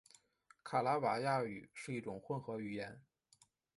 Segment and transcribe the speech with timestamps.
[0.63, 2.99] 卡拉瓦亚语是一种混合语言。